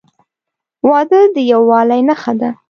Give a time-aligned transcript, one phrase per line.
[0.89, 2.49] •واده د یووالي نښه ده.